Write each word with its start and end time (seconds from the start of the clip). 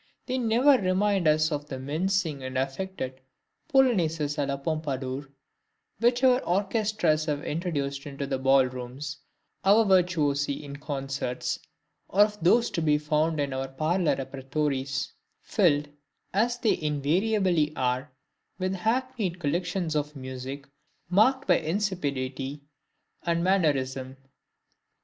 They 0.25 0.39
never 0.39 0.81
remind 0.81 1.27
us 1.27 1.51
of 1.51 1.67
the 1.67 1.77
mincing 1.77 2.41
and 2.41 2.57
affected 2.57 3.21
"Polonaises 3.71 4.39
a 4.41 4.47
la 4.47 4.57
Pompadour," 4.57 5.29
which 5.99 6.23
our 6.23 6.41
orchestras 6.43 7.25
have 7.25 7.43
introduced 7.43 8.07
into 8.07 8.25
ball 8.39 8.65
rooms, 8.65 9.19
our 9.63 9.85
virtuosi 9.85 10.63
in 10.65 10.77
concerts, 10.77 11.59
or 12.09 12.21
of 12.21 12.43
those 12.43 12.71
to 12.71 12.81
be 12.81 12.97
found 12.97 13.39
in 13.39 13.53
our 13.53 13.67
"Parlor 13.67 14.15
Repertories," 14.15 15.13
filled, 15.39 15.87
as 16.33 16.57
they 16.57 16.81
invariably 16.81 17.71
are, 17.75 18.11
with 18.57 18.73
hackneyed 18.73 19.39
collections 19.39 19.95
of 19.95 20.15
music, 20.15 20.67
marked 21.11 21.47
by 21.47 21.59
insipidity 21.59 22.63
and 23.21 23.43
mannerism. 23.43 24.17